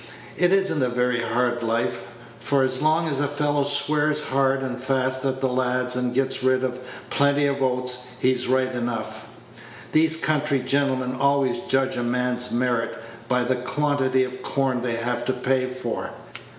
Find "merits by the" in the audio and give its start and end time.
12.51-13.57